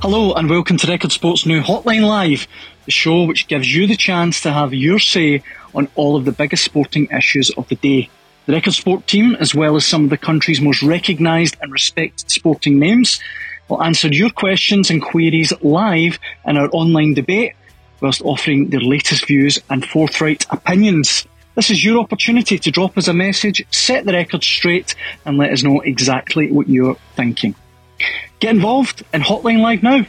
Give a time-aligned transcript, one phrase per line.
[0.00, 2.46] Hello and welcome to Record Sports' new Hotline Live,
[2.84, 5.42] the show which gives you the chance to have your say
[5.74, 8.08] on all of the biggest sporting issues of the day.
[8.46, 12.30] The Record Sport team, as well as some of the country's most recognised and respected
[12.30, 13.20] sporting names,
[13.68, 17.54] will answer your questions and queries live in our online debate,
[18.00, 21.26] whilst offering their latest views and forthright opinions.
[21.56, 24.94] This is your opportunity to drop us a message, set the record straight,
[25.24, 27.56] and let us know exactly what you're thinking.
[28.40, 30.06] Get involved in Hotline Live now